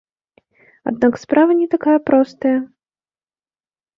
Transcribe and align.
Аднак 0.91 1.13
справа 1.23 1.51
не 1.59 1.67
такая 1.75 1.97
простая. 2.07 2.57